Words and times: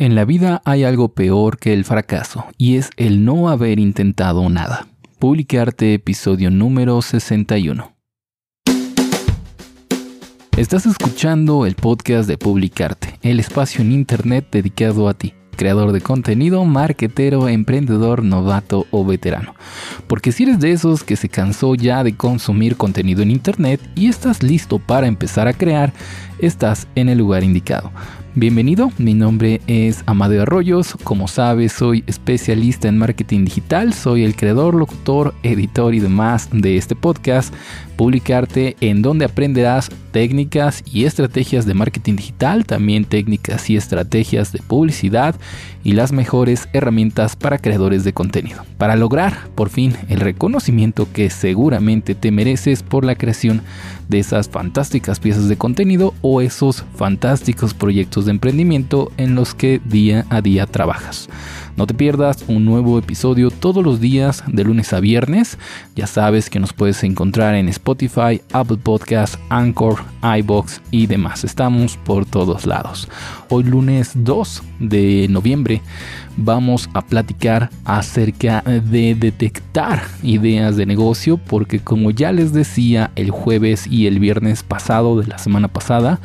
En 0.00 0.14
la 0.14 0.24
vida 0.24 0.62
hay 0.64 0.84
algo 0.84 1.08
peor 1.08 1.58
que 1.58 1.72
el 1.72 1.84
fracaso, 1.84 2.44
y 2.56 2.76
es 2.76 2.90
el 2.96 3.24
no 3.24 3.48
haber 3.48 3.80
intentado 3.80 4.48
nada. 4.48 4.86
Publicarte 5.18 5.92
episodio 5.92 6.52
número 6.52 7.02
61. 7.02 7.96
Estás 10.56 10.86
escuchando 10.86 11.66
el 11.66 11.74
podcast 11.74 12.28
de 12.28 12.38
Publicarte, 12.38 13.18
el 13.22 13.40
espacio 13.40 13.80
en 13.80 13.90
Internet 13.90 14.46
dedicado 14.52 15.08
a 15.08 15.14
ti, 15.14 15.34
creador 15.56 15.90
de 15.90 16.00
contenido, 16.00 16.64
marketero, 16.64 17.48
emprendedor, 17.48 18.22
novato 18.22 18.86
o 18.92 19.04
veterano. 19.04 19.56
Porque 20.06 20.30
si 20.30 20.44
eres 20.44 20.60
de 20.60 20.70
esos 20.70 21.02
que 21.02 21.16
se 21.16 21.28
cansó 21.28 21.74
ya 21.74 22.04
de 22.04 22.16
consumir 22.16 22.76
contenido 22.76 23.22
en 23.22 23.32
Internet 23.32 23.80
y 23.96 24.06
estás 24.06 24.44
listo 24.44 24.78
para 24.78 25.08
empezar 25.08 25.48
a 25.48 25.54
crear, 25.54 25.92
estás 26.38 26.86
en 26.94 27.08
el 27.08 27.18
lugar 27.18 27.42
indicado. 27.42 27.90
Bienvenido, 28.40 28.92
mi 28.98 29.14
nombre 29.14 29.60
es 29.66 30.04
Amadeo 30.06 30.42
Arroyos, 30.42 30.96
como 31.02 31.26
sabes 31.26 31.72
soy 31.72 32.04
especialista 32.06 32.86
en 32.86 32.96
marketing 32.96 33.44
digital, 33.44 33.92
soy 33.92 34.22
el 34.22 34.36
creador, 34.36 34.76
locutor, 34.76 35.34
editor 35.42 35.92
y 35.92 35.98
demás 35.98 36.48
de 36.52 36.76
este 36.76 36.94
podcast, 36.94 37.52
Publicarte 37.96 38.76
en 38.80 39.02
donde 39.02 39.24
aprenderás 39.24 39.90
técnicas 40.12 40.84
y 40.86 41.04
estrategias 41.04 41.66
de 41.66 41.74
marketing 41.74 42.14
digital, 42.14 42.64
también 42.64 43.04
técnicas 43.04 43.68
y 43.70 43.76
estrategias 43.76 44.52
de 44.52 44.62
publicidad 44.62 45.34
y 45.88 45.92
las 45.92 46.12
mejores 46.12 46.68
herramientas 46.74 47.34
para 47.34 47.56
creadores 47.56 48.04
de 48.04 48.12
contenido, 48.12 48.62
para 48.76 48.94
lograr 48.94 49.48
por 49.54 49.70
fin 49.70 49.96
el 50.10 50.20
reconocimiento 50.20 51.08
que 51.14 51.30
seguramente 51.30 52.14
te 52.14 52.30
mereces 52.30 52.82
por 52.82 53.06
la 53.06 53.14
creación 53.14 53.62
de 54.06 54.18
esas 54.18 54.50
fantásticas 54.50 55.18
piezas 55.18 55.48
de 55.48 55.56
contenido 55.56 56.12
o 56.20 56.42
esos 56.42 56.84
fantásticos 56.94 57.72
proyectos 57.72 58.26
de 58.26 58.32
emprendimiento 58.32 59.10
en 59.16 59.34
los 59.34 59.54
que 59.54 59.80
día 59.82 60.26
a 60.28 60.42
día 60.42 60.66
trabajas. 60.66 61.30
No 61.78 61.86
te 61.86 61.94
pierdas 61.94 62.44
un 62.48 62.64
nuevo 62.64 62.98
episodio 62.98 63.52
todos 63.52 63.84
los 63.84 64.00
días 64.00 64.42
de 64.48 64.64
lunes 64.64 64.92
a 64.92 64.98
viernes. 64.98 65.58
Ya 65.94 66.08
sabes 66.08 66.50
que 66.50 66.58
nos 66.58 66.72
puedes 66.72 67.04
encontrar 67.04 67.54
en 67.54 67.68
Spotify, 67.68 68.42
Apple 68.52 68.78
Podcasts, 68.82 69.38
Anchor, 69.48 70.00
iBox 70.40 70.82
y 70.90 71.06
demás. 71.06 71.44
Estamos 71.44 71.96
por 71.96 72.26
todos 72.26 72.66
lados. 72.66 73.08
Hoy 73.48 73.62
lunes 73.62 74.10
2 74.16 74.62
de 74.80 75.28
noviembre 75.30 75.77
vamos 76.36 76.88
a 76.94 77.02
platicar 77.02 77.70
acerca 77.84 78.62
de 78.62 79.14
detectar 79.14 80.02
ideas 80.22 80.76
de 80.76 80.86
negocio 80.86 81.36
porque 81.36 81.80
como 81.80 82.10
ya 82.10 82.32
les 82.32 82.52
decía 82.52 83.10
el 83.16 83.30
jueves 83.30 83.86
y 83.86 84.06
el 84.06 84.18
viernes 84.20 84.62
pasado 84.62 85.20
de 85.20 85.26
la 85.26 85.38
semana 85.38 85.68
pasada, 85.68 86.20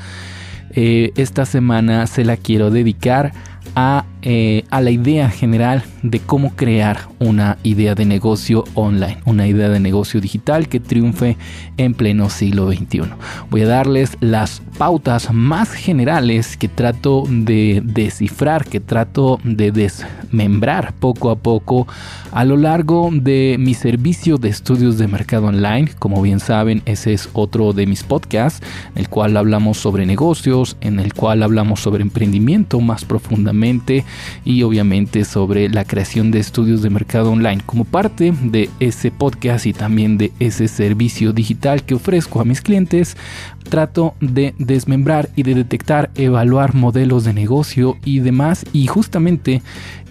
eh, 0.72 1.12
esta 1.16 1.46
semana 1.46 2.08
se 2.08 2.26
la 2.26 2.38
quiero 2.38 2.72
dedicar 2.72 3.34
a 3.76 4.06
eh, 4.22 4.64
a 4.70 4.82
la 4.82 4.92
idea 4.92 5.30
general 5.30 5.84
de 6.04 6.20
cómo 6.20 6.56
crear 6.56 7.08
una 7.20 7.58
idea 7.64 7.96
de 7.96 8.06
negocio 8.06 8.66
online, 8.76 9.18
una 9.26 9.48
idea 9.48 9.70
de 9.70 9.80
negocio 9.80 10.22
digital 10.22 10.68
que 10.68 10.80
triunfe 10.80 11.38
en 11.78 11.94
pleno 11.94 12.30
siglo 12.30 12.72
XXI. 12.72 13.04
Voy 13.50 13.62
a 13.62 13.68
darles 13.68 14.18
las 14.20 14.62
pautas 14.78 15.34
más 15.34 15.72
generales 15.72 16.58
que 16.58 16.68
trato 16.68 17.24
de 17.30 17.82
descifrar, 17.84 18.66
que 18.66 18.80
trato 18.80 19.40
de 19.44 19.72
desmembrar 19.72 20.94
poco 20.94 21.32
a 21.32 21.36
poco 21.36 21.88
a 22.32 22.44
lo 22.44 22.58
largo 22.58 23.10
de 23.12 23.56
mi 23.60 23.74
servicio 23.74 24.38
de 24.38 24.50
estudios 24.50 24.98
de 24.98 25.08
mercado 25.08 25.48
online. 25.48 25.92
Como 26.00 26.22
bien 26.22 26.40
saben, 26.40 26.82
ese 26.86 27.14
es 27.14 27.30
otro 27.34 27.74
de 27.74 27.86
mis 27.86 28.04
podcasts, 28.04 28.66
en 28.96 29.02
el 29.02 29.10
cual 29.10 29.38
hablamos 29.38 29.78
sobre 29.78 30.06
negocios, 30.06 30.76
en 30.82 31.00
el 31.00 31.14
cual 31.14 31.44
hablamos 31.44 31.80
sobre 31.80 32.02
emprendimiento 32.02 32.82
más 32.82 33.06
profundamente 33.06 34.04
y 34.44 34.64
obviamente 34.64 35.24
sobre 35.24 35.70
la 35.70 35.86
creación 35.94 36.32
de 36.32 36.40
estudios 36.40 36.82
de 36.82 36.90
mercado 36.90 37.32
online 37.32 37.62
como 37.68 37.86
parte 37.86 38.34
de 38.42 38.68
ese 38.80 39.12
podcast 39.12 39.68
y 39.68 39.74
también 39.74 40.18
de 40.18 40.32
ese 40.40 40.68
servicio 40.68 41.34
digital 41.34 41.84
que 41.84 41.94
ofrezco 41.94 42.42
a 42.42 42.46
mis 42.46 42.62
clientes 42.62 43.16
trato 43.64 44.14
de 44.20 44.54
desmembrar 44.58 45.30
y 45.36 45.44
de 45.44 45.56
detectar, 45.56 46.12
evaluar 46.16 46.76
modelos 46.76 47.24
de 47.24 47.34
negocio 47.34 47.98
y 48.06 48.20
demás. 48.20 48.66
Y 48.74 48.88
justamente 48.88 49.62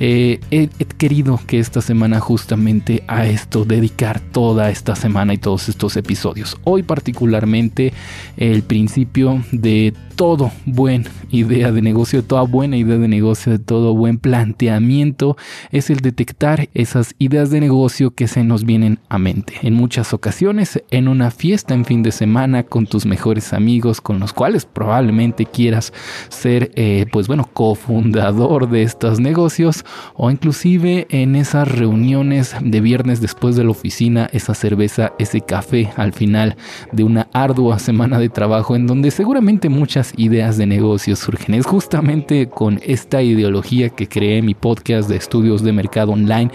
eh, 0.00 0.40
he, 0.50 0.68
querido 0.98 1.40
que 1.46 1.58
esta 1.60 1.80
semana 1.80 2.18
justamente 2.18 3.04
a 3.06 3.26
esto 3.26 3.64
dedicar 3.64 4.20
toda 4.20 4.70
esta 4.70 4.96
semana 4.96 5.34
y 5.34 5.38
todos 5.38 5.68
estos 5.68 5.96
episodios. 5.96 6.56
Hoy 6.64 6.82
particularmente 6.82 7.92
el 8.36 8.62
principio 8.62 9.44
de 9.52 9.94
todo 10.16 10.52
buen 10.66 11.06
idea 11.30 11.72
de 11.72 11.82
negocio, 11.82 12.22
toda 12.22 12.42
buena 12.42 12.76
idea 12.76 12.98
de 12.98 13.08
negocio, 13.08 13.52
de 13.52 13.58
todo 13.58 13.94
buen 13.94 14.18
planteamiento 14.18 15.36
es 15.70 15.90
el 15.90 16.00
detectar 16.00 16.68
esas 16.74 17.14
ideas 17.18 17.50
de 17.50 17.60
negocio 17.60 18.14
que 18.14 18.28
se 18.28 18.44
nos 18.44 18.64
vienen 18.64 18.98
a 19.08 19.18
mente. 19.18 19.54
En 19.62 19.74
muchas 19.74 20.12
ocasiones, 20.12 20.82
en 20.90 21.08
una 21.08 21.30
fiesta 21.30 21.74
en 21.74 21.84
fin 21.84 22.02
de 22.02 22.12
semana 22.12 22.62
con 22.64 22.86
tus 22.86 23.06
mejores 23.06 23.41
amigos 23.52 24.00
con 24.00 24.20
los 24.20 24.32
cuales 24.32 24.64
probablemente 24.64 25.46
quieras 25.46 25.92
ser, 26.28 26.70
eh, 26.76 27.06
pues 27.10 27.26
bueno, 27.28 27.48
cofundador 27.52 28.68
de 28.68 28.82
estos 28.82 29.20
negocios 29.20 29.84
o 30.14 30.30
inclusive 30.30 31.06
en 31.10 31.36
esas 31.36 31.68
reuniones 31.68 32.54
de 32.60 32.80
viernes 32.80 33.20
después 33.20 33.56
de 33.56 33.64
la 33.64 33.70
oficina, 33.70 34.28
esa 34.32 34.54
cerveza, 34.54 35.12
ese 35.18 35.40
café 35.40 35.90
al 35.96 36.12
final 36.12 36.56
de 36.92 37.04
una 37.04 37.28
ardua 37.32 37.78
semana 37.78 38.18
de 38.18 38.28
trabajo 38.28 38.76
en 38.76 38.86
donde 38.86 39.10
seguramente 39.10 39.68
muchas 39.68 40.12
ideas 40.16 40.56
de 40.56 40.66
negocios 40.66 41.18
surgen. 41.18 41.54
Es 41.54 41.66
justamente 41.66 42.48
con 42.48 42.80
esta 42.84 43.22
ideología 43.22 43.88
que 43.88 44.08
creé 44.08 44.42
mi 44.42 44.54
podcast 44.54 45.08
de 45.08 45.16
estudios 45.16 45.62
de 45.62 45.72
mercado 45.72 46.12
online 46.12 46.50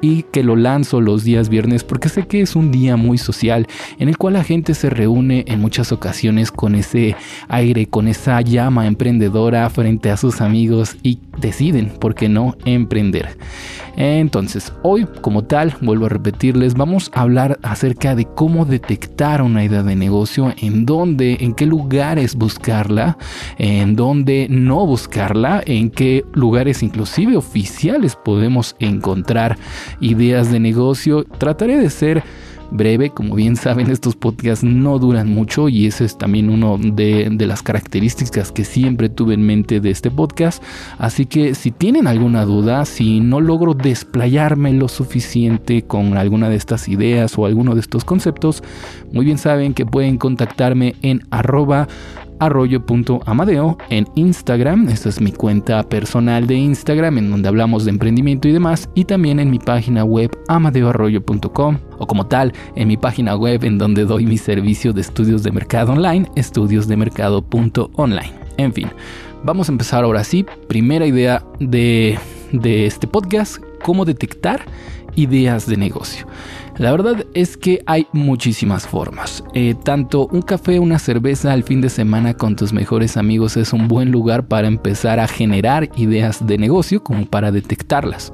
y 0.00 0.24
que 0.24 0.42
lo 0.42 0.56
lanzo 0.56 1.00
los 1.00 1.24
días 1.24 1.48
viernes 1.48 1.84
porque 1.84 2.08
sé 2.08 2.26
que 2.26 2.40
es 2.40 2.56
un 2.56 2.70
día 2.70 2.96
muy 2.96 3.18
social 3.18 3.66
en 3.98 4.08
el 4.08 4.16
cual 4.16 4.34
la 4.34 4.44
gente 4.44 4.74
se 4.74 4.90
reúne 4.90 5.44
en 5.46 5.60
muchas 5.60 5.92
ocasiones 5.92 6.50
con 6.50 6.74
ese 6.74 7.16
aire, 7.48 7.86
con 7.86 8.08
esa 8.08 8.40
llama 8.40 8.86
emprendedora 8.86 9.68
frente 9.70 10.10
a 10.10 10.16
sus 10.16 10.40
amigos 10.40 10.96
y 11.02 11.18
deciden, 11.38 11.88
¿por 11.88 12.14
qué 12.14 12.28
no?, 12.28 12.56
emprender. 12.64 13.36
Entonces, 13.96 14.72
hoy 14.82 15.06
como 15.20 15.44
tal, 15.44 15.74
vuelvo 15.80 16.06
a 16.06 16.10
repetirles, 16.10 16.74
vamos 16.74 17.10
a 17.14 17.22
hablar 17.22 17.58
acerca 17.62 18.14
de 18.14 18.24
cómo 18.24 18.64
detectar 18.64 19.42
una 19.42 19.64
idea 19.64 19.82
de 19.82 19.96
negocio, 19.96 20.54
en 20.58 20.86
dónde, 20.86 21.38
en 21.40 21.54
qué 21.54 21.66
lugares 21.66 22.34
buscarla, 22.36 23.18
en 23.58 23.96
dónde 23.96 24.46
no 24.48 24.86
buscarla, 24.86 25.62
en 25.66 25.90
qué 25.90 26.24
lugares 26.32 26.82
inclusive 26.82 27.36
oficiales 27.36 28.16
podemos 28.16 28.76
encontrar 28.78 29.58
ideas 30.00 30.50
de 30.52 30.60
negocio. 30.60 31.24
Trataré 31.24 31.78
de 31.78 31.90
ser 31.90 32.22
breve. 32.70 33.10
Como 33.10 33.34
bien 33.34 33.56
saben, 33.56 33.90
estos 33.90 34.16
podcasts 34.16 34.64
no 34.64 34.98
duran 34.98 35.28
mucho 35.28 35.68
y 35.68 35.86
ese 35.86 36.04
es 36.04 36.16
también 36.16 36.50
uno 36.50 36.78
de, 36.78 37.28
de, 37.30 37.46
las 37.46 37.62
características 37.62 38.52
que 38.52 38.64
siempre 38.64 39.08
tuve 39.08 39.34
en 39.34 39.42
mente 39.42 39.80
de 39.80 39.90
este 39.90 40.10
podcast. 40.10 40.62
Así 40.98 41.26
que 41.26 41.54
si 41.54 41.70
tienen 41.70 42.06
alguna 42.06 42.44
duda, 42.44 42.84
si 42.84 43.20
no 43.20 43.40
logro 43.40 43.74
desplayarme 43.74 44.72
lo 44.72 44.88
suficiente 44.88 45.82
con 45.82 46.16
alguna 46.16 46.48
de 46.48 46.56
estas 46.56 46.88
ideas 46.88 47.36
o 47.38 47.46
alguno 47.46 47.74
de 47.74 47.80
estos 47.80 48.04
conceptos, 48.04 48.62
muy 49.12 49.24
bien 49.24 49.38
saben 49.38 49.74
que 49.74 49.86
pueden 49.86 50.18
contactarme 50.18 50.94
en 51.02 51.22
arroba 51.30 51.88
arroyo.amadeo 52.40 53.78
en 53.90 54.08
Instagram. 54.16 54.88
Esta 54.88 55.08
es 55.08 55.20
mi 55.20 55.30
cuenta 55.32 55.82
personal 55.84 56.46
de 56.46 56.56
Instagram 56.56 57.18
en 57.18 57.30
donde 57.30 57.48
hablamos 57.48 57.84
de 57.84 57.90
emprendimiento 57.90 58.48
y 58.48 58.52
demás. 58.52 58.88
Y 58.94 59.04
también 59.04 59.38
en 59.38 59.50
mi 59.50 59.58
página 59.58 60.04
web 60.04 60.30
amadeoarroyo.com 60.48 61.78
o 61.98 62.06
como 62.06 62.26
tal 62.26 62.52
en 62.74 62.88
mi 62.88 62.96
página 62.96 63.36
web 63.36 63.64
en 63.64 63.78
donde 63.78 64.04
doy 64.04 64.26
mi 64.26 64.38
servicio 64.38 64.92
de 64.92 65.02
estudios 65.02 65.42
de 65.42 65.52
mercado 65.52 65.92
online, 65.92 66.28
estudiosdemercado.online. 66.34 68.32
En 68.56 68.72
fin, 68.72 68.88
vamos 69.44 69.68
a 69.68 69.72
empezar 69.72 70.04
ahora 70.04 70.24
sí. 70.24 70.44
Primera 70.68 71.06
idea 71.06 71.44
de, 71.60 72.18
de 72.52 72.86
este 72.86 73.06
podcast, 73.06 73.58
cómo 73.82 74.04
detectar 74.04 74.64
ideas 75.14 75.66
de 75.66 75.76
negocio. 75.76 76.26
La 76.80 76.92
verdad 76.92 77.26
es 77.34 77.58
que 77.58 77.82
hay 77.84 78.06
muchísimas 78.14 78.86
formas. 78.86 79.44
Eh, 79.52 79.74
tanto 79.84 80.28
un 80.28 80.40
café, 80.40 80.78
una 80.78 80.98
cerveza 80.98 81.52
al 81.52 81.62
fin 81.62 81.82
de 81.82 81.90
semana 81.90 82.32
con 82.32 82.56
tus 82.56 82.72
mejores 82.72 83.18
amigos 83.18 83.58
es 83.58 83.74
un 83.74 83.86
buen 83.86 84.10
lugar 84.10 84.48
para 84.48 84.66
empezar 84.66 85.20
a 85.20 85.28
generar 85.28 85.90
ideas 85.96 86.46
de 86.46 86.56
negocio 86.56 87.04
como 87.04 87.26
para 87.26 87.52
detectarlas. 87.52 88.32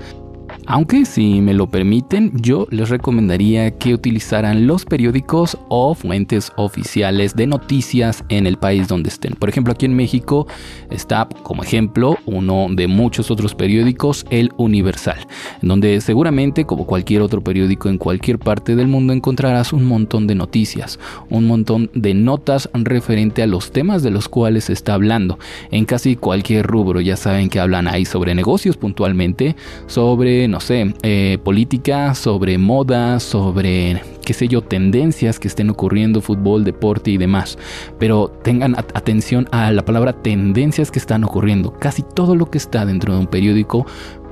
Aunque 0.69 1.05
si 1.05 1.41
me 1.41 1.55
lo 1.55 1.69
permiten, 1.69 2.33
yo 2.35 2.67
les 2.71 2.89
recomendaría 2.89 3.71
que 3.71 3.95
utilizaran 3.95 4.67
los 4.67 4.85
periódicos 4.85 5.57
o 5.69 5.95
fuentes 5.95 6.51
oficiales 6.57 7.37
de 7.37 7.47
noticias 7.47 8.25
en 8.31 8.49
el 8.49 8.57
país 8.57 8.89
donde 8.89 9.09
estén. 9.09 9.35
Por 9.35 9.49
ejemplo, 9.49 9.73
aquí 9.73 9.87
en 9.87 9.95
México 9.95 10.49
está 10.91 11.29
como 11.45 11.63
ejemplo 11.63 12.17
uno 12.27 12.67
de 12.69 12.89
muchos 12.89 13.31
otros 13.31 13.55
periódicos, 13.55 14.27
El 14.29 14.53
Universal, 14.57 15.29
donde 15.63 16.01
seguramente 16.01 16.65
como 16.65 16.85
cualquier 16.85 17.23
otro 17.23 17.45
periódico 17.45 17.89
en 17.89 17.99
cualquier 17.99 18.41
parte 18.41 18.75
del 18.75 18.89
mundo 18.89 19.13
encontrarás 19.13 19.73
un 19.73 19.85
montón 19.85 20.27
de 20.27 20.35
noticias, 20.35 20.99
un 21.31 21.47
montón 21.47 21.91
de 21.95 22.13
notas 22.15 22.69
referente 22.75 23.41
a 23.43 23.47
los 23.47 23.71
temas 23.71 24.03
de 24.03 24.11
los 24.11 24.29
cuales 24.29 24.65
se 24.65 24.73
está 24.73 24.95
hablando. 24.95 25.39
En 25.71 25.85
casi 25.85 26.17
cualquier 26.17 26.67
rubro 26.67 27.01
ya 27.01 27.17
saben 27.17 27.51
que 27.51 27.61
hablan 27.61 27.87
ahí 27.87 28.05
sobre 28.05 28.35
negocios 28.35 28.77
puntualmente, 28.77 29.55
sobre 29.87 30.49
no 30.57 30.61
sé, 30.61 30.95
eh, 31.03 31.37
política, 31.45 32.15
sobre 32.15 32.57
moda, 32.57 33.21
sobre, 33.21 34.01
qué 34.27 34.35
sé 34.35 34.49
yo, 34.49 34.61
tendencias 34.61 35.39
que 35.39 35.47
estén 35.47 35.71
ocurriendo, 35.71 36.21
fútbol, 36.21 36.65
deporte 36.65 37.13
y 37.13 37.17
demás. 37.17 37.57
Pero 37.99 38.29
tengan 38.43 38.77
atención 38.77 39.49
a 39.53 39.71
la 39.71 39.85
palabra 39.85 40.13
tendencias 40.13 40.91
que 40.91 40.99
están 40.99 41.23
ocurriendo. 41.23 41.73
Casi 41.79 42.03
todo 42.03 42.35
lo 42.35 42.51
que 42.51 42.59
está 42.59 42.85
dentro 42.85 43.15
de 43.15 43.21
un 43.21 43.29
periódico 43.29 43.87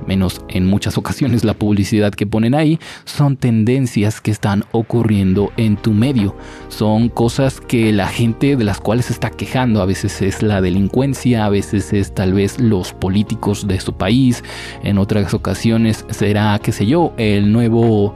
menos 0.05 0.41
en 0.49 0.65
muchas 0.65 0.97
ocasiones 0.99 1.45
la 1.45 1.53
publicidad 1.53 2.13
que 2.13 2.27
ponen 2.27 2.53
ahí, 2.53 2.77
son 3.05 3.37
tendencias 3.37 4.19
que 4.19 4.31
están 4.31 4.65
ocurriendo 4.73 5.51
en 5.55 5.77
tu 5.77 5.93
medio. 5.93 6.35
Son 6.67 7.07
cosas 7.07 7.61
que 7.61 7.93
la 7.93 8.07
gente 8.07 8.57
de 8.57 8.63
las 8.65 8.81
cuales 8.81 9.05
se 9.05 9.13
está 9.13 9.29
quejando. 9.29 9.81
A 9.81 9.85
veces 9.85 10.21
es 10.21 10.43
la 10.43 10.59
delincuencia, 10.59 11.45
a 11.45 11.49
veces 11.49 11.93
es 11.93 12.13
tal 12.13 12.33
vez 12.33 12.59
los 12.59 12.91
políticos 12.91 13.65
de 13.65 13.79
su 13.79 13.93
país, 13.93 14.43
en 14.83 14.97
otras 14.97 15.33
ocasiones 15.33 16.05
será, 16.09 16.59
qué 16.61 16.73
sé 16.73 16.85
yo, 16.85 17.13
el 17.17 17.51
nuevo 17.53 18.13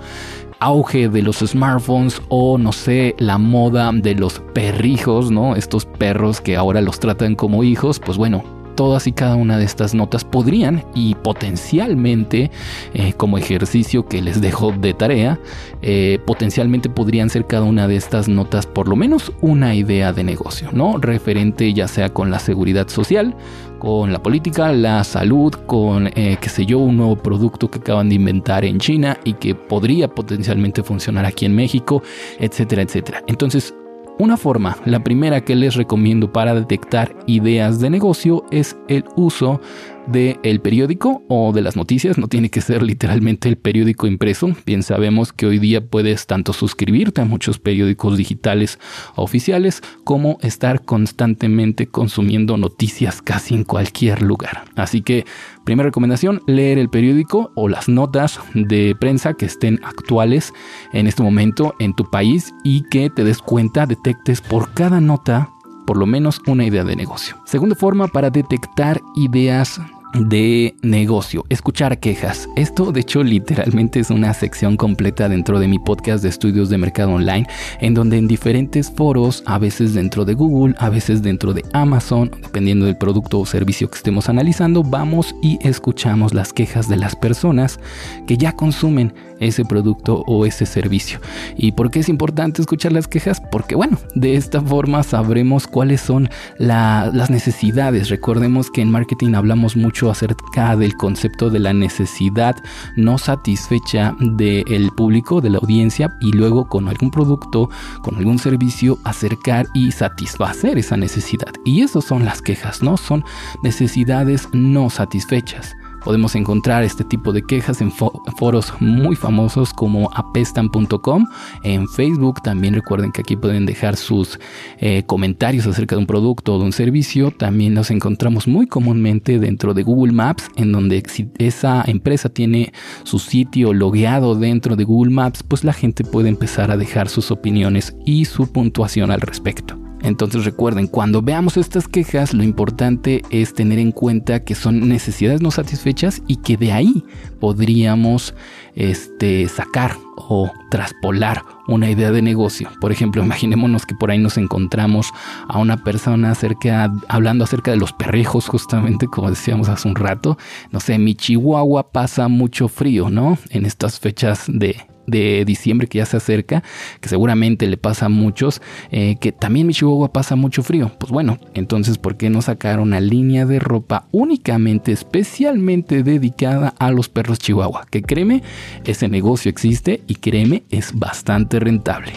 auge 0.60 1.10
de 1.10 1.22
los 1.22 1.38
smartphones 1.38 2.22
o 2.30 2.58
no 2.58 2.72
sé, 2.72 3.16
la 3.18 3.38
moda 3.38 3.92
de 3.94 4.16
los 4.16 4.40
perrijos, 4.54 5.32
¿no? 5.32 5.56
Estos 5.56 5.86
perros 5.86 6.42
que 6.42 6.56
ahora 6.56 6.82
los 6.82 7.00
tratan 7.00 7.36
como 7.36 7.64
hijos, 7.64 8.00
pues 8.00 8.18
bueno, 8.18 8.44
todas 8.80 9.08
y 9.08 9.12
cada 9.12 9.36
una 9.36 9.58
de 9.58 9.66
estas 9.66 9.94
notas 9.94 10.24
podrían 10.24 10.86
y 10.96 11.14
potencialmente, 11.16 12.50
eh, 12.94 13.12
como 13.12 13.38
ejercicio 13.38 14.08
que 14.08 14.22
les 14.22 14.40
dejo 14.40 14.72
de 14.72 14.94
tarea, 14.94 15.38
eh, 15.82 16.18
potencialmente 16.26 16.90
podrían 16.90 17.30
ser 17.30 17.46
cada 17.46 17.64
una 17.64 17.90
de 17.90 17.98
estas 17.98 18.30
notas 18.30 18.66
por 18.66 18.88
lo 18.88 18.96
menos 18.96 19.34
una 19.42 19.76
idea 19.76 20.14
de 20.14 20.24
negocio, 20.24 20.70
¿no? 20.72 20.98
Referente 20.98 21.74
ya 21.74 21.90
sea 21.90 22.08
con 22.08 22.32
la 22.32 22.40
seguridad 22.40 22.88
social, 22.88 23.36
con 23.80 24.12
la 24.12 24.22
política, 24.22 24.72
la 24.72 25.04
salud, 25.04 25.54
con, 25.66 26.08
eh, 26.08 26.38
qué 26.40 26.50
sé 26.50 26.66
yo, 26.66 26.80
un 26.80 26.98
nuevo 26.98 27.16
producto 27.16 27.72
que 27.72 27.80
acaban 27.80 28.10
de 28.10 28.16
inventar 28.16 28.66
en 28.66 28.78
China 28.78 29.18
y 29.24 29.34
que 29.34 29.56
podría 29.56 30.08
potencialmente 30.08 30.84
funcionar 30.84 31.26
aquí 31.26 31.46
en 31.46 31.56
México, 31.56 32.04
etcétera, 32.40 32.84
etcétera. 32.84 33.24
Entonces, 33.28 33.74
una 34.20 34.36
forma, 34.36 34.78
la 34.84 35.02
primera 35.02 35.46
que 35.46 35.56
les 35.56 35.76
recomiendo 35.76 36.34
para 36.34 36.54
detectar 36.54 37.16
ideas 37.26 37.80
de 37.80 37.90
negocio 37.90 38.44
es 38.52 38.78
el 38.90 39.06
uso 39.16 39.62
del 40.08 40.60
periódico 40.60 41.24
o 41.30 41.54
de 41.54 41.62
las 41.62 41.76
noticias, 41.76 42.18
no 42.18 42.28
tiene 42.28 42.50
que 42.50 42.62
ser 42.62 42.82
literalmente 42.82 43.48
el 43.48 43.58
periódico 43.58 44.08
impreso. 44.08 44.50
Bien 44.66 44.84
sabemos 44.84 45.32
que 45.32 45.46
hoy 45.46 45.60
día 45.60 45.86
puedes 45.86 46.26
tanto 46.26 46.52
suscribirte 46.52 47.22
a 47.22 47.26
muchos 47.26 47.60
periódicos 47.60 48.18
digitales 48.18 48.80
oficiales 49.16 49.82
como 50.04 50.38
estar 50.42 50.84
constantemente 50.84 51.88
consumiendo 51.88 52.58
noticias 52.58 53.22
casi 53.22 53.56
en 53.56 53.64
cualquier 53.64 54.22
lugar. 54.22 54.66
Así 54.76 55.02
que, 55.02 55.26
primera 55.70 55.90
recomendación, 55.90 56.42
leer 56.48 56.80
el 56.80 56.90
periódico 56.90 57.52
o 57.54 57.70
las 57.70 57.88
notas 57.88 58.40
de 58.56 58.96
prensa 59.00 59.36
que 59.36 59.46
estén 59.46 59.80
actuales 59.84 60.52
en 60.94 61.06
este 61.06 61.22
momento 61.22 61.76
en 61.78 61.94
tu 61.94 62.10
país 62.10 62.56
y 62.64 62.82
que 62.90 63.12
te 63.12 63.24
des 63.24 63.38
cuenta, 63.38 63.86
detectes 63.86 64.42
por 64.42 64.74
cada 64.74 65.00
nota 65.00 65.52
por 65.86 65.98
lo 65.98 66.08
menos 66.08 66.42
una 66.48 66.66
idea 66.66 66.84
de 66.84 66.96
negocio. 66.96 67.36
Segunda 67.46 67.76
forma 67.76 68.08
para 68.08 68.32
detectar 68.32 69.00
ideas 69.16 69.80
de 70.14 70.76
negocio, 70.82 71.46
escuchar 71.50 72.00
quejas. 72.00 72.50
Esto 72.56 72.92
de 72.92 73.02
hecho 73.02 73.24
literalmente 73.24 74.00
es 74.00 74.10
una 74.10 74.34
sección 74.34 74.76
completa 74.78 75.30
dentro 75.30 75.60
de 75.60 75.68
mi 75.68 75.80
podcast 75.80 76.24
de 76.24 76.30
estudios 76.30 76.70
de 76.70 76.78
mercado 76.78 77.12
online, 77.12 77.48
en 77.80 77.94
donde 77.94 78.18
en 78.18 78.28
diferentes 78.28 78.92
foros, 78.92 79.44
a 79.46 79.60
veces 79.60 79.94
dentro 79.94 80.26
de 80.26 80.34
Google, 80.34 80.76
a 80.80 80.90
veces 80.90 81.22
dentro 81.22 81.54
de 81.54 81.64
Amazon, 81.74 82.32
dependiendo 82.42 82.86
del 82.86 82.98
producto 82.98 83.40
o 83.40 83.46
servicio 83.46 83.90
que 83.90 83.98
estemos 83.98 84.30
analizando, 84.30 84.84
vamos 84.84 85.36
y 85.42 85.60
escuchamos 85.62 86.34
las 86.34 86.54
quejas 86.54 86.90
de 86.90 86.98
las 86.98 87.16
personas 87.16 87.80
que 88.28 88.38
ya 88.38 88.54
consumen 88.54 89.14
ese 89.40 89.66
producto 89.66 90.24
o 90.28 90.46
ese 90.46 90.66
servicio. 90.66 91.20
¿Y 91.58 91.74
por 91.74 91.92
qué 91.92 92.00
es 92.00 92.10
importante 92.10 92.62
escuchar 92.62 92.92
las 92.92 93.08
quejas? 93.08 93.42
Porque 93.52 93.76
bueno, 93.76 93.98
de 94.16 94.36
esta 94.36 94.62
forma 94.62 95.04
sabremos 95.04 95.68
cuáles 95.68 96.02
son 96.02 96.30
las 96.58 97.30
necesidades. 97.30 98.10
Recordemos 98.10 98.70
que 98.72 98.82
en 98.82 98.92
marketing 98.92 99.34
hablamos 99.34 99.76
mucho 99.76 100.10
acerca 100.12 100.76
del 100.76 100.96
concepto 100.96 101.50
de 101.50 101.60
la 101.60 101.74
necesidad 101.74 102.56
no 102.96 103.18
satisfecha 103.18 104.16
del 104.20 104.92
público, 104.96 105.42
de 105.42 105.50
la 105.50 105.58
audiencia, 105.60 106.16
y 106.22 106.32
luego 106.32 106.68
con 106.68 106.88
algún 106.88 107.12
producto, 107.12 107.70
con 108.02 108.16
algún 108.16 108.40
servicio, 108.40 108.98
acercar 109.04 109.68
y 109.74 109.92
satisfacer 109.92 110.78
esa 110.78 110.98
necesidad. 110.98 111.54
Y 111.66 111.82
eso 111.82 112.02
son 112.02 112.26
las 112.26 112.42
quejas, 112.42 112.82
¿no? 112.82 112.98
Son 112.98 113.24
necesidades 113.64 114.48
no 114.54 114.90
satisfechas. 114.90 115.76
Podemos 116.04 116.36
encontrar 116.36 116.84
este 116.84 117.04
tipo 117.04 117.34
de 117.34 117.42
quejas 117.42 117.82
en 117.82 117.92
foros 117.92 118.74
muy 118.80 119.16
famosos 119.16 119.74
como 119.74 120.10
apestan.com. 120.14 121.28
En 121.64 121.88
Facebook 121.88 122.42
también 122.42 122.74
recuerden 122.74 123.12
que 123.12 123.22
aquí 123.22 123.36
pueden 123.36 123.66
dejar 123.66 123.96
sus 123.96 124.40
eh, 124.78 125.04
comentarios 125.06 125.68
acerca 125.68 125.96
de 125.96 126.02
un 126.02 126.08
producto 126.08 126.56
o 126.56 126.60
de 126.60 126.66
un 126.66 126.72
servicio. 126.72 127.32
También 127.32 127.74
nos 127.74 127.92
encontramos 127.92 128.48
muy 128.48 128.68
comúnmente 128.68 129.40
dentro 129.40 129.74
de 129.74 129.84
Google 129.84 130.14
Maps, 130.14 130.50
en 130.56 130.72
donde 130.72 131.04
si 131.08 131.30
esa 131.38 131.84
empresa 131.86 132.30
tiene 132.30 132.72
su 133.04 133.20
sitio 133.20 133.74
logueado 133.74 134.36
dentro 134.36 134.76
de 134.76 134.84
Google 134.84 135.14
Maps, 135.14 135.44
pues 135.44 135.64
la 135.64 135.74
gente 135.74 136.04
puede 136.04 136.30
empezar 136.30 136.72
a 136.72 136.78
dejar 136.78 137.10
sus 137.10 137.32
opiniones 137.32 137.96
y 138.06 138.26
su 138.26 138.52
puntuación 138.52 139.12
al 139.12 139.22
respecto. 139.22 139.89
Entonces 140.02 140.46
recuerden, 140.46 140.88
cuando 140.88 141.22
veamos 141.22 141.58
estas 141.58 141.88
quejas, 141.88 142.34
lo 142.34 142.44
importante 142.44 143.24
es 143.30 143.54
tener 143.54 143.80
en 143.80 143.92
cuenta 143.92 144.44
que 144.44 144.56
son 144.56 144.88
necesidades 144.88 145.42
no 145.42 145.52
satisfechas 145.52 146.22
y 146.28 146.38
que 146.38 146.58
de 146.58 146.72
ahí 146.72 147.04
podríamos 147.40 148.34
este, 148.76 149.48
sacar 149.50 149.98
o 150.16 150.52
traspolar 150.70 151.44
una 151.68 151.90
idea 151.90 152.12
de 152.12 152.22
negocio. 152.22 152.70
Por 152.80 152.92
ejemplo, 152.92 153.24
imaginémonos 153.26 153.86
que 153.86 153.96
por 153.96 154.12
ahí 154.12 154.20
nos 154.20 154.38
encontramos 154.38 155.12
a 155.48 155.58
una 155.58 155.84
persona 155.84 156.32
acerca, 156.32 156.92
hablando 157.08 157.44
acerca 157.44 157.72
de 157.72 157.78
los 157.78 157.94
perrijos, 157.94 158.48
justamente 158.48 159.08
como 159.08 159.30
decíamos 159.30 159.70
hace 159.70 159.88
un 159.88 159.96
rato. 159.96 160.38
No 160.72 160.80
sé, 160.80 160.98
mi 160.98 161.16
Chihuahua 161.16 161.92
pasa 161.92 162.28
mucho 162.28 162.68
frío, 162.68 163.10
¿no? 163.10 163.38
En 163.50 163.66
estas 163.66 164.00
fechas 164.00 164.46
de, 164.48 164.89
de 165.10 165.44
diciembre 165.46 165.88
que 165.88 166.00
ya 166.00 166.06
se 166.06 166.18
acerca, 166.18 166.64
que 167.02 167.10
seguramente 167.10 167.68
le 167.68 167.78
pasa 167.78 168.08
a 168.08 168.10
muchos, 168.10 168.62
eh, 168.92 169.18
que 169.20 169.32
también 169.32 169.68
mi 169.68 169.74
Chihuahua 169.74 170.14
pasa 170.14 170.36
mucho 170.36 170.64
frío. 170.64 170.92
Pues 171.00 171.12
bueno, 171.12 171.40
entonces, 171.54 171.98
¿por 171.98 172.18
qué 172.18 172.30
no 172.30 172.42
sacar 172.42 172.80
una 172.80 173.00
línea 173.00 173.46
de 173.46 173.60
ropa 173.60 174.08
únicamente, 174.12 174.92
especialmente 174.92 176.04
dedicada 176.04 176.74
a 176.80 176.92
los 176.92 177.10
perros 177.10 177.40
Chihuahua? 177.40 177.86
Que 177.90 178.02
créeme, 178.02 178.44
ese 178.86 179.08
negocio 179.08 179.50
existe 179.50 180.02
y 180.08 180.16
créeme, 180.16 180.64
es 180.70 180.98
bastante 180.98 181.60
rentable. 181.60 182.14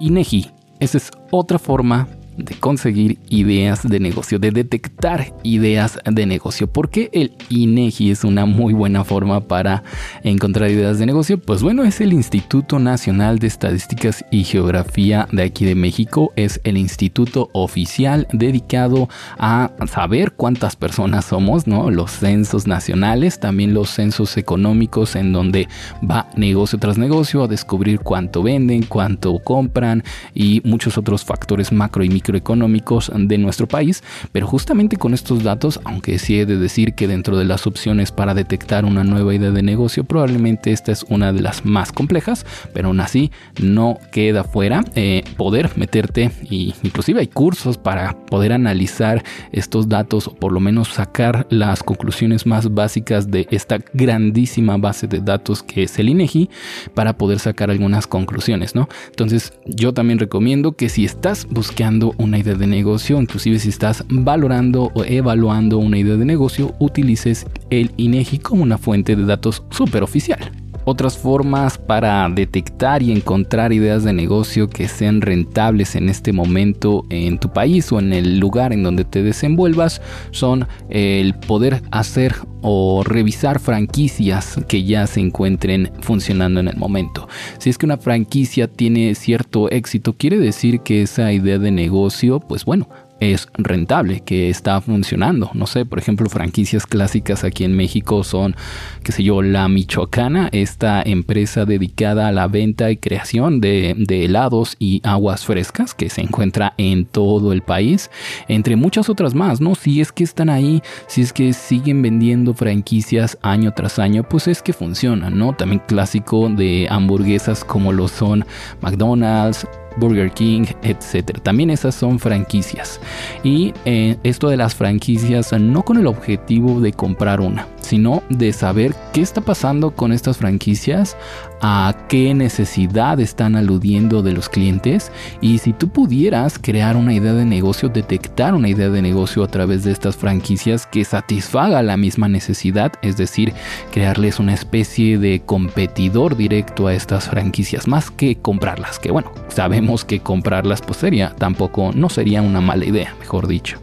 INEGI, 0.00 0.50
esa 0.80 0.98
es 0.98 1.10
otra 1.30 1.58
forma 1.58 2.08
de 2.38 2.54
conseguir 2.54 3.18
ideas 3.28 3.86
de 3.86 4.00
negocio, 4.00 4.38
de 4.38 4.52
detectar 4.52 5.34
ideas 5.42 5.98
de 6.04 6.26
negocio. 6.26 6.68
¿Por 6.68 6.88
qué 6.88 7.10
el 7.12 7.32
INEGI 7.48 8.10
es 8.10 8.24
una 8.24 8.46
muy 8.46 8.72
buena 8.72 9.04
forma 9.04 9.40
para 9.40 9.82
encontrar 10.22 10.70
ideas 10.70 10.98
de 10.98 11.06
negocio? 11.06 11.38
Pues 11.38 11.62
bueno, 11.62 11.84
es 11.84 12.00
el 12.00 12.12
Instituto 12.12 12.78
Nacional 12.78 13.38
de 13.38 13.48
Estadísticas 13.48 14.24
y 14.30 14.44
Geografía 14.44 15.28
de 15.32 15.42
aquí 15.42 15.64
de 15.64 15.74
México. 15.74 16.32
Es 16.36 16.60
el 16.64 16.76
instituto 16.76 17.50
oficial 17.52 18.26
dedicado 18.32 19.08
a 19.38 19.72
saber 19.90 20.32
cuántas 20.32 20.76
personas 20.76 21.26
somos, 21.26 21.66
¿no? 21.66 21.90
Los 21.90 22.12
censos 22.12 22.66
nacionales, 22.66 23.40
también 23.40 23.74
los 23.74 23.90
censos 23.90 24.36
económicos 24.36 25.16
en 25.16 25.32
donde 25.32 25.68
va 26.08 26.30
negocio 26.36 26.78
tras 26.78 26.98
negocio 26.98 27.42
a 27.42 27.48
descubrir 27.48 28.00
cuánto 28.00 28.42
venden, 28.42 28.84
cuánto 28.84 29.38
compran 29.40 30.04
y 30.34 30.62
muchos 30.64 30.98
otros 30.98 31.24
factores 31.24 31.72
macro 31.72 32.04
y 32.04 32.08
micro 32.08 32.27
microeconómicos 32.28 33.10
de 33.14 33.38
nuestro 33.38 33.66
país, 33.66 34.02
pero 34.32 34.46
justamente 34.46 34.96
con 34.96 35.14
estos 35.14 35.42
datos, 35.42 35.80
aunque 35.84 36.18
sí 36.18 36.38
he 36.38 36.46
de 36.46 36.56
decir 36.56 36.94
que 36.94 37.08
dentro 37.08 37.36
de 37.36 37.44
las 37.44 37.66
opciones 37.66 38.12
para 38.12 38.34
detectar 38.34 38.84
una 38.84 39.04
nueva 39.04 39.34
idea 39.34 39.50
de 39.50 39.62
negocio, 39.62 40.04
probablemente 40.04 40.72
esta 40.72 40.92
es 40.92 41.04
una 41.08 41.32
de 41.32 41.40
las 41.40 41.64
más 41.64 41.92
complejas, 41.92 42.44
pero 42.72 42.88
aún 42.88 43.00
así 43.00 43.30
no 43.60 43.98
queda 44.12 44.44
fuera 44.44 44.84
eh, 44.94 45.24
poder 45.36 45.70
meterte 45.76 46.30
y 46.50 46.74
inclusive 46.82 47.20
hay 47.20 47.28
cursos 47.28 47.78
para 47.78 48.16
poder 48.26 48.52
analizar 48.52 49.24
estos 49.52 49.88
datos 49.88 50.28
o 50.28 50.34
por 50.34 50.52
lo 50.52 50.60
menos 50.60 50.88
sacar 50.88 51.46
las 51.50 51.82
conclusiones 51.82 52.46
más 52.46 52.72
básicas 52.74 53.30
de 53.30 53.46
esta 53.50 53.78
grandísima 53.94 54.76
base 54.76 55.06
de 55.06 55.20
datos 55.20 55.62
que 55.62 55.84
es 55.84 55.98
el 55.98 56.08
INEGI 56.10 56.50
para 56.94 57.16
poder 57.16 57.38
sacar 57.38 57.70
algunas 57.70 58.06
conclusiones, 58.06 58.74
¿no? 58.74 58.88
Entonces 59.08 59.52
yo 59.64 59.94
también 59.94 60.18
recomiendo 60.18 60.72
que 60.72 60.88
si 60.88 61.04
estás 61.04 61.46
buscando 61.48 62.14
una 62.18 62.38
idea 62.38 62.54
de 62.54 62.66
negocio, 62.66 63.20
inclusive 63.20 63.58
si 63.58 63.70
estás 63.70 64.04
valorando 64.08 64.90
o 64.94 65.04
evaluando 65.04 65.78
una 65.78 65.98
idea 65.98 66.16
de 66.16 66.24
negocio, 66.24 66.74
utilices 66.78 67.46
el 67.70 67.92
INEGI 67.96 68.38
como 68.40 68.62
una 68.62 68.78
fuente 68.78 69.16
de 69.16 69.24
datos 69.24 69.62
súper 69.70 70.02
oficial. 70.02 70.67
Otras 70.90 71.18
formas 71.18 71.76
para 71.76 72.26
detectar 72.30 73.02
y 73.02 73.12
encontrar 73.12 73.74
ideas 73.74 74.04
de 74.04 74.14
negocio 74.14 74.70
que 74.70 74.88
sean 74.88 75.20
rentables 75.20 75.94
en 75.96 76.08
este 76.08 76.32
momento 76.32 77.04
en 77.10 77.36
tu 77.36 77.52
país 77.52 77.92
o 77.92 77.98
en 77.98 78.14
el 78.14 78.38
lugar 78.38 78.72
en 78.72 78.82
donde 78.82 79.04
te 79.04 79.22
desenvuelvas 79.22 80.00
son 80.30 80.66
el 80.88 81.34
poder 81.34 81.82
hacer 81.90 82.36
o 82.62 83.02
revisar 83.04 83.60
franquicias 83.60 84.58
que 84.66 84.84
ya 84.84 85.06
se 85.06 85.20
encuentren 85.20 85.92
funcionando 86.00 86.58
en 86.60 86.68
el 86.68 86.78
momento. 86.78 87.28
Si 87.58 87.68
es 87.68 87.76
que 87.76 87.84
una 87.84 87.98
franquicia 87.98 88.66
tiene 88.66 89.14
cierto 89.14 89.70
éxito, 89.70 90.14
quiere 90.14 90.38
decir 90.38 90.80
que 90.80 91.02
esa 91.02 91.30
idea 91.34 91.58
de 91.58 91.70
negocio, 91.70 92.40
pues 92.40 92.64
bueno, 92.64 92.88
es 93.20 93.48
rentable, 93.54 94.20
que 94.20 94.50
está 94.50 94.80
funcionando. 94.80 95.50
No 95.54 95.66
sé, 95.66 95.84
por 95.84 95.98
ejemplo, 95.98 96.28
franquicias 96.28 96.86
clásicas 96.86 97.44
aquí 97.44 97.64
en 97.64 97.76
México 97.76 98.24
son, 98.24 98.54
qué 99.02 99.12
sé 99.12 99.22
yo, 99.22 99.42
La 99.42 99.68
Michoacana, 99.68 100.48
esta 100.52 101.02
empresa 101.02 101.64
dedicada 101.64 102.28
a 102.28 102.32
la 102.32 102.48
venta 102.48 102.90
y 102.90 102.96
creación 102.96 103.60
de, 103.60 103.94
helados 104.08 104.76
y 104.78 105.00
aguas 105.04 105.44
frescas 105.44 105.94
que 105.94 106.08
se 106.10 106.20
encuentra 106.20 106.74
en 106.76 107.06
todo 107.06 107.52
el 107.52 107.62
país, 107.62 108.10
entre 108.48 108.76
muchas 108.76 109.08
otras 109.08 109.34
más, 109.34 109.60
¿no? 109.60 109.74
Si 109.74 110.00
es 110.00 110.12
que 110.12 110.24
están 110.24 110.50
ahí, 110.50 110.82
si 111.06 111.22
es 111.22 111.32
que 111.32 111.52
siguen 111.52 112.02
vendiendo 112.02 112.54
franquicias 112.54 113.38
año 113.42 113.72
tras 113.74 113.98
año, 113.98 114.22
pues 114.28 114.48
es 114.48 114.62
que 114.62 114.72
funcionan, 114.72 115.38
¿no? 115.38 115.54
También 115.54 115.82
clásico 115.86 116.48
de 116.48 116.86
hamburguesas 116.90 117.64
como 117.64 117.92
lo 117.92 118.08
son 118.08 118.44
McDonald's, 118.80 119.66
Burger 119.98 120.30
King, 120.30 120.66
etc. 120.82 121.38
También 121.42 121.70
esas 121.70 121.94
son 121.94 122.18
franquicias. 122.18 123.00
Y 123.42 123.74
eh, 123.84 124.16
esto 124.22 124.48
de 124.48 124.56
las 124.56 124.74
franquicias 124.74 125.52
no 125.52 125.82
con 125.82 125.98
el 125.98 126.06
objetivo 126.06 126.80
de 126.80 126.92
comprar 126.92 127.40
una, 127.40 127.66
sino 127.80 128.22
de 128.28 128.52
saber 128.52 128.94
qué 129.12 129.20
está 129.20 129.40
pasando 129.40 129.92
con 129.92 130.12
estas 130.12 130.36
franquicias, 130.36 131.16
a 131.60 131.94
qué 132.08 132.34
necesidad 132.34 133.20
están 133.20 133.56
aludiendo 133.56 134.22
de 134.22 134.32
los 134.32 134.48
clientes 134.48 135.10
y 135.40 135.58
si 135.58 135.72
tú 135.72 135.88
pudieras 135.88 136.58
crear 136.58 136.96
una 136.96 137.14
idea 137.14 137.32
de 137.32 137.44
negocio, 137.44 137.88
detectar 137.88 138.54
una 138.54 138.68
idea 138.68 138.88
de 138.90 139.02
negocio 139.02 139.42
a 139.42 139.48
través 139.48 139.84
de 139.84 139.92
estas 139.92 140.16
franquicias 140.16 140.86
que 140.86 141.04
satisfaga 141.04 141.82
la 141.82 141.96
misma 141.96 142.28
necesidad, 142.28 142.92
es 143.02 143.16
decir, 143.16 143.52
crearles 143.92 144.38
una 144.38 144.54
especie 144.54 145.18
de 145.18 145.40
competidor 145.44 146.36
directo 146.36 146.86
a 146.86 146.94
estas 146.94 147.28
franquicias, 147.28 147.88
más 147.88 148.10
que 148.10 148.36
comprarlas, 148.36 148.98
que 148.98 149.10
bueno, 149.10 149.32
sabemos 149.48 149.87
que 150.04 150.20
comprarlas 150.20 150.82
pues 150.82 150.98
sería 150.98 151.34
tampoco 151.38 151.92
no 151.94 152.08
sería 152.08 152.42
una 152.42 152.60
mala 152.60 152.84
idea, 152.84 153.14
mejor 153.18 153.46
dicho. 153.46 153.78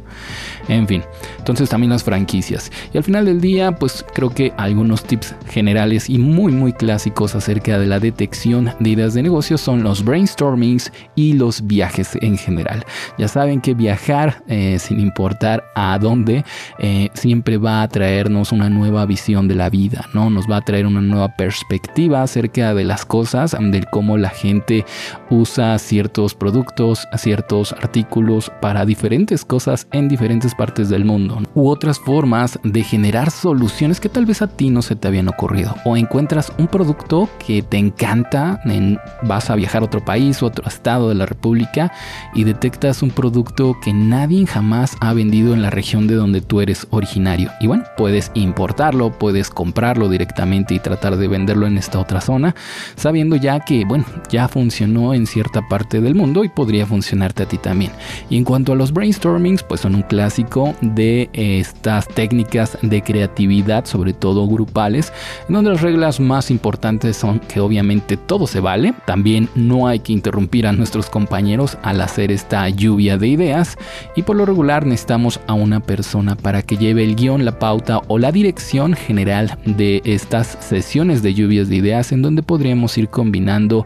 En 0.68 0.88
fin, 0.88 1.04
entonces 1.38 1.70
también 1.70 1.92
las 1.92 2.04
franquicias. 2.04 2.72
Y 2.94 2.98
al 2.98 3.04
final 3.04 3.26
del 3.26 3.40
día, 3.40 3.74
pues 3.74 4.04
creo 4.14 4.30
que 4.30 4.54
algunos 4.58 5.04
tips 5.04 5.36
generales 5.50 6.10
y 6.10 6.18
muy 6.18 6.52
muy 6.52 6.74
clásicos 6.74 7.36
acerca 7.36 7.78
de 7.78 7.86
la 7.86 8.00
detección 8.00 8.72
de 8.80 8.90
ideas 8.90 9.14
de 9.14 9.24
negocio 9.24 9.58
son 9.58 9.84
los 9.84 10.04
brainstormings 10.04 10.92
y 11.16 11.34
los 11.34 11.66
viajes 11.68 12.18
en 12.22 12.38
general. 12.38 12.84
Ya 13.18 13.28
saben 13.28 13.62
que 13.62 13.74
viajar, 13.74 14.44
eh, 14.48 14.78
sin 14.80 15.00
importar 15.00 15.66
a 15.76 15.98
dónde, 16.00 16.44
eh, 16.80 17.10
siempre 17.14 17.58
va 17.58 17.84
a 17.84 17.88
traernos 17.88 18.52
una 18.52 18.70
nueva 18.70 19.06
visión 19.06 19.48
de 19.48 19.56
la 19.56 19.70
vida, 19.70 20.06
¿no? 20.14 20.30
Nos 20.30 20.50
va 20.50 20.58
a 20.58 20.62
traer 20.62 20.88
una 20.88 21.02
nueva 21.02 21.36
perspectiva 21.36 22.24
acerca 22.24 22.74
de 22.74 22.84
las 22.84 23.06
cosas, 23.06 23.56
de 23.60 23.84
cómo 23.92 24.18
la 24.18 24.30
gente 24.30 24.86
usa 25.30 25.78
ciertos 25.78 26.34
productos, 26.34 27.08
ciertos 27.18 27.74
artículos 27.74 28.52
para 28.62 28.86
diferentes 28.86 29.46
cosas 29.46 29.88
en 29.92 30.08
diferentes 30.08 30.55
partes 30.58 30.90
del 30.90 31.06
mundo 31.06 31.42
u 31.54 31.70
otras 31.70 32.00
formas 32.00 32.60
de 32.64 32.84
generar 32.84 33.32
soluciones 33.32 34.00
que 34.00 34.10
tal 34.10 34.26
vez 34.26 34.42
a 34.42 34.48
ti 34.48 34.70
no 34.70 34.82
se 34.82 34.96
te 34.96 35.08
habían 35.08 35.28
ocurrido. 35.28 35.76
O 35.86 35.98
encuentras 35.98 36.52
un 36.58 36.68
producto 36.68 37.30
que 37.46 37.62
te 37.62 37.78
encanta 37.78 38.60
en, 38.66 39.00
vas 39.24 39.50
a 39.50 39.56
viajar 39.56 39.82
a 39.82 39.86
otro 39.86 40.04
país 40.04 40.44
otro 40.44 40.68
estado 40.68 41.10
de 41.10 41.16
la 41.16 41.26
república 41.26 41.92
y 42.34 42.44
detectas 42.44 43.02
un 43.02 43.12
producto 43.12 43.78
que 43.84 43.94
nadie 43.94 44.46
jamás 44.46 44.96
ha 45.00 45.14
vendido 45.14 45.54
en 45.54 45.62
la 45.62 45.70
región 45.70 46.08
de 46.08 46.16
donde 46.16 46.42
tú 46.42 46.62
eres 46.62 46.88
originario. 46.90 47.52
Y 47.60 47.68
bueno 47.68 47.84
puedes 47.98 48.32
importarlo 48.34 49.12
puedes 49.12 49.50
comprarlo 49.50 50.10
directamente 50.10 50.74
y 50.74 50.80
tratar 50.80 51.18
de 51.18 51.28
venderlo 51.28 51.68
en 51.68 51.78
esta 51.78 52.00
otra 52.00 52.22
zona 52.22 52.56
sabiendo 52.96 53.36
ya 53.36 53.60
que 53.60 53.86
bueno 53.86 54.06
ya 54.30 54.48
funcionó 54.48 55.14
en 55.14 55.28
cierta 55.28 55.68
parte 55.68 56.02
del 56.02 56.16
mundo 56.16 56.44
y 56.44 56.50
podría 56.50 56.86
funcionarte 56.86 57.44
a 57.44 57.48
ti 57.48 57.58
también. 57.58 57.92
Y 58.30 58.38
en 58.38 58.44
cuanto 58.44 58.74
a 58.74 58.76
los 58.76 58.92
brainstormings 58.92 59.64
pues 59.64 59.82
son 59.82 59.96
un 59.96 60.02
clásico 60.02 60.45
de 60.82 61.30
estas 61.34 62.08
técnicas 62.08 62.78
de 62.82 63.02
creatividad, 63.02 63.86
sobre 63.86 64.14
todo 64.14 64.48
grupales, 64.48 65.12
donde 65.50 65.72
las 65.72 65.82
reglas 65.82 66.20
más 66.20 66.52
importantes 66.52 67.18
son 67.18 67.40
que 67.40 67.60
obviamente 67.60 68.18
todo 68.18 68.48
se 68.48 68.60
vale, 68.60 68.94
también 69.06 69.50
no 69.56 69.88
hay 69.88 70.00
que 70.00 70.14
interrumpir 70.14 70.68
a 70.68 70.72
nuestros 70.72 71.10
compañeros 71.10 71.78
al 71.84 72.02
hacer 72.02 72.32
esta 72.32 72.68
lluvia 72.70 73.18
de 73.18 73.28
ideas. 73.28 73.78
Y 74.16 74.24
por 74.24 74.36
lo 74.36 74.46
regular 74.46 74.86
necesitamos 74.86 75.40
a 75.48 75.54
una 75.54 75.80
persona 75.80 76.36
para 76.36 76.62
que 76.62 76.78
lleve 76.78 77.04
el 77.04 77.16
guion, 77.16 77.46
la 77.46 77.60
pauta 77.60 78.02
o 78.08 78.18
la 78.18 78.32
dirección 78.32 78.94
general 78.94 79.58
de 79.66 80.02
estas 80.06 80.58
sesiones 80.62 81.22
de 81.22 81.34
lluvias 81.34 81.70
de 81.70 81.78
ideas 81.78 82.12
en 82.12 82.22
donde 82.22 82.44
podríamos 82.44 82.98
ir 82.98 83.10
combinando 83.10 83.86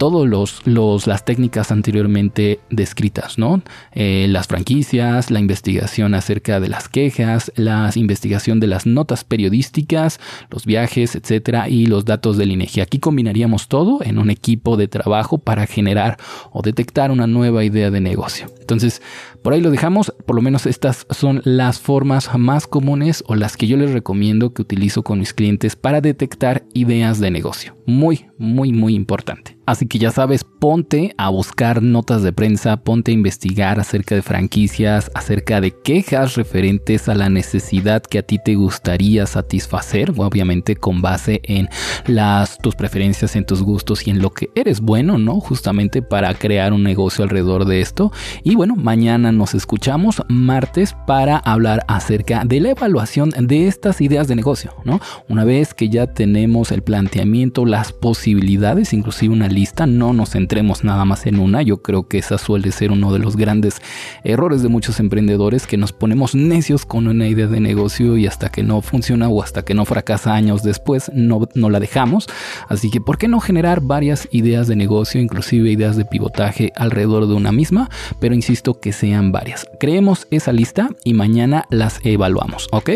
todas 0.00 0.26
los, 0.64 1.06
las 1.06 1.26
técnicas 1.26 1.70
anteriormente 1.70 2.60
descritas, 2.70 3.36
¿no? 3.36 3.60
Eh, 3.92 4.28
las 4.30 4.46
franquicias, 4.46 5.30
la 5.30 5.40
investigación 5.40 6.14
acerca 6.14 6.58
de 6.58 6.70
las 6.70 6.88
quejas, 6.88 7.52
la 7.54 7.90
investigación 7.94 8.60
de 8.60 8.66
las 8.66 8.86
notas 8.86 9.24
periodísticas, 9.24 10.18
los 10.48 10.64
viajes, 10.64 11.16
etcétera, 11.16 11.68
y 11.68 11.84
los 11.84 12.06
datos 12.06 12.38
del 12.38 12.50
INEGI. 12.50 12.80
Aquí 12.80 12.98
combinaríamos 12.98 13.68
todo 13.68 13.98
en 14.02 14.18
un 14.18 14.30
equipo 14.30 14.78
de 14.78 14.88
trabajo 14.88 15.36
para 15.36 15.66
generar 15.66 16.16
o 16.50 16.62
detectar 16.62 17.10
una 17.10 17.26
nueva 17.26 17.62
idea 17.62 17.90
de 17.90 18.00
negocio. 18.00 18.46
Entonces, 18.70 19.02
por 19.42 19.52
ahí 19.52 19.60
lo 19.60 19.70
dejamos, 19.70 20.14
por 20.26 20.36
lo 20.36 20.42
menos 20.42 20.66
estas 20.66 21.06
son 21.10 21.42
las 21.44 21.80
formas 21.80 22.30
más 22.38 22.68
comunes 22.68 23.24
o 23.26 23.34
las 23.34 23.56
que 23.56 23.66
yo 23.66 23.76
les 23.76 23.90
recomiendo 23.90 24.54
que 24.54 24.62
utilizo 24.62 25.02
con 25.02 25.18
mis 25.18 25.34
clientes 25.34 25.74
para 25.74 26.00
detectar 26.00 26.64
ideas 26.72 27.18
de 27.18 27.32
negocio. 27.32 27.76
Muy, 27.86 28.26
muy, 28.38 28.72
muy 28.72 28.94
importante. 28.94 29.58
Así 29.66 29.86
que 29.86 29.98
ya 29.98 30.10
sabes, 30.10 30.42
ponte 30.44 31.14
a 31.16 31.28
buscar 31.28 31.80
notas 31.80 32.24
de 32.24 32.32
prensa, 32.32 32.78
ponte 32.78 33.12
a 33.12 33.14
investigar 33.14 33.78
acerca 33.78 34.16
de 34.16 34.22
franquicias, 34.22 35.10
acerca 35.14 35.60
de 35.60 35.70
quejas 35.70 36.34
referentes 36.34 37.08
a 37.08 37.14
la 37.14 37.28
necesidad 37.28 38.02
que 38.02 38.18
a 38.18 38.22
ti 38.22 38.38
te 38.44 38.56
gustaría 38.56 39.26
satisfacer, 39.26 40.12
obviamente 40.16 40.74
con 40.74 41.02
base 41.02 41.40
en 41.44 41.68
las 42.06 42.58
tus 42.58 42.74
preferencias, 42.74 43.36
en 43.36 43.46
tus 43.46 43.62
gustos 43.62 44.06
y 44.06 44.10
en 44.10 44.20
lo 44.20 44.30
que 44.30 44.50
eres 44.56 44.80
bueno, 44.80 45.18
¿no? 45.18 45.38
Justamente 45.38 46.02
para 46.02 46.34
crear 46.34 46.72
un 46.72 46.82
negocio 46.82 47.22
alrededor 47.22 47.64
de 47.64 47.80
esto. 47.80 48.12
Y 48.42 48.56
bueno, 48.60 48.76
mañana 48.76 49.32
nos 49.32 49.54
escuchamos 49.54 50.22
martes 50.28 50.94
para 51.06 51.38
hablar 51.38 51.82
acerca 51.88 52.44
de 52.44 52.60
la 52.60 52.72
evaluación 52.72 53.30
de 53.30 53.66
estas 53.66 54.02
ideas 54.02 54.28
de 54.28 54.36
negocio, 54.36 54.74
¿no? 54.84 55.00
Una 55.30 55.44
vez 55.44 55.72
que 55.72 55.88
ya 55.88 56.08
tenemos 56.08 56.70
el 56.70 56.82
planteamiento, 56.82 57.64
las 57.64 57.94
posibilidades, 57.94 58.92
inclusive 58.92 59.32
una 59.32 59.48
lista, 59.48 59.86
no 59.86 60.12
nos 60.12 60.32
centremos 60.32 60.84
nada 60.84 61.06
más 61.06 61.24
en 61.24 61.38
una. 61.38 61.62
Yo 61.62 61.80
creo 61.80 62.06
que 62.06 62.18
esa 62.18 62.36
suele 62.36 62.70
ser 62.70 62.92
uno 62.92 63.14
de 63.14 63.18
los 63.18 63.34
grandes 63.34 63.80
errores 64.24 64.62
de 64.62 64.68
muchos 64.68 65.00
emprendedores 65.00 65.66
que 65.66 65.78
nos 65.78 65.94
ponemos 65.94 66.34
necios 66.34 66.84
con 66.84 67.08
una 67.08 67.28
idea 67.28 67.46
de 67.46 67.60
negocio 67.60 68.18
y 68.18 68.26
hasta 68.26 68.50
que 68.50 68.62
no 68.62 68.82
funciona 68.82 69.30
o 69.30 69.42
hasta 69.42 69.62
que 69.62 69.72
no 69.72 69.86
fracasa 69.86 70.34
años 70.34 70.62
después 70.62 71.10
no, 71.14 71.48
no 71.54 71.70
la 71.70 71.80
dejamos. 71.80 72.26
Así 72.68 72.90
que, 72.90 73.00
¿por 73.00 73.16
qué 73.16 73.26
no 73.26 73.40
generar 73.40 73.80
varias 73.80 74.28
ideas 74.32 74.68
de 74.68 74.76
negocio, 74.76 75.18
inclusive 75.18 75.70
ideas 75.70 75.96
de 75.96 76.04
pivotaje 76.04 76.74
alrededor 76.76 77.26
de 77.26 77.32
una 77.32 77.52
misma? 77.52 77.88
Pero 78.20 78.34
insisto, 78.34 78.49
insisto 78.50 78.80
que 78.80 78.92
sean 78.92 79.30
varias. 79.30 79.64
Creemos 79.78 80.26
esa 80.32 80.52
lista 80.52 80.88
y 81.04 81.14
mañana 81.14 81.66
las 81.70 82.00
evaluamos, 82.04 82.66
¿ok? 82.72 82.90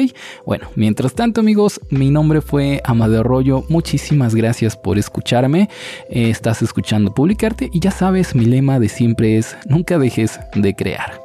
Bueno, 0.45 0.69
mientras 0.75 1.15
tanto 1.15 1.41
amigos, 1.41 1.81
mi 1.91 2.11
nombre 2.11 2.41
fue 2.41 2.81
Amadeo 2.85 3.21
Arroyo. 3.21 3.63
Muchísimas 3.69 4.35
gracias 4.35 4.77
por 4.77 4.99
escucharme. 4.99 5.69
Eh, 6.11 6.29
estás 6.31 6.61
escuchando 6.63 7.15
Publicarte 7.15 7.71
y 7.73 7.79
ya 7.79 7.93
sabes, 7.93 8.35
mi 8.35 8.47
lema 8.47 8.81
de 8.81 8.89
siempre 8.89 9.39
es 9.39 9.57
nunca 9.67 9.97
dejes 9.97 10.41
de 10.57 10.75
crear. 10.75 11.24